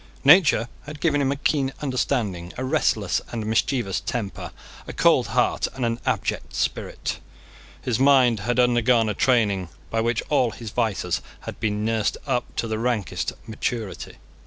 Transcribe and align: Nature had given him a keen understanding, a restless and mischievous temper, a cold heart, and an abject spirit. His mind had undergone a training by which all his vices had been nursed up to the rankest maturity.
Nature 0.23 0.67
had 0.85 0.99
given 0.99 1.21
him 1.21 1.31
a 1.31 1.35
keen 1.35 1.71
understanding, 1.79 2.51
a 2.57 2.63
restless 2.65 3.21
and 3.31 3.45
mischievous 3.45 3.99
temper, 3.99 4.51
a 4.87 4.93
cold 4.93 5.27
heart, 5.27 5.67
and 5.75 5.85
an 5.85 5.99
abject 6.07 6.55
spirit. 6.55 7.19
His 7.83 7.99
mind 7.99 8.39
had 8.39 8.59
undergone 8.59 9.09
a 9.09 9.13
training 9.13 9.69
by 9.91 10.01
which 10.01 10.23
all 10.29 10.49
his 10.49 10.71
vices 10.71 11.21
had 11.41 11.59
been 11.59 11.85
nursed 11.85 12.17
up 12.25 12.55
to 12.55 12.67
the 12.67 12.79
rankest 12.79 13.33
maturity. 13.45 14.15